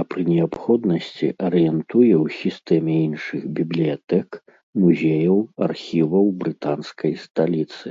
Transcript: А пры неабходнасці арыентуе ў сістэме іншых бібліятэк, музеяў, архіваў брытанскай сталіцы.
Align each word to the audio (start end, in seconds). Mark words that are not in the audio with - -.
А 0.00 0.02
пры 0.08 0.20
неабходнасці 0.32 1.26
арыентуе 1.48 2.12
ў 2.24 2.26
сістэме 2.40 2.94
іншых 3.06 3.42
бібліятэк, 3.62 4.28
музеяў, 4.84 5.36
архіваў 5.70 6.26
брытанскай 6.44 7.12
сталіцы. 7.28 7.88